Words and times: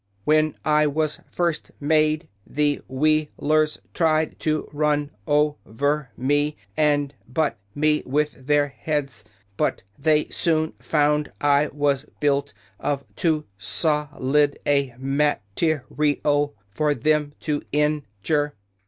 When 0.23 0.57
I 0.65 0.87
was 0.87 1.19
first 1.29 1.69
made 1.79 2.27
the 2.47 2.81
Wheel 2.87 3.27
ers 3.43 3.77
tried 3.93 4.39
to 4.39 4.67
run 4.73 5.11
o 5.27 5.57
ver 5.63 6.09
me, 6.17 6.57
and 6.75 7.13
butt 7.31 7.59
me 7.75 8.01
with 8.07 8.47
their 8.47 8.69
heads; 8.69 9.23
but 9.57 9.83
they 9.99 10.25
soon 10.29 10.71
found 10.79 11.31
I 11.39 11.67
was 11.71 12.07
built 12.19 12.51
of 12.79 13.05
too 13.15 13.45
sol 13.59 14.09
id 14.35 14.57
a 14.65 14.95
ma 14.97 15.35
ter 15.55 15.83
i 15.99 16.19
al 16.25 16.55
for 16.71 16.95
them 16.95 17.33
to 17.41 17.61
in 17.71 18.03
jure." 18.23 18.55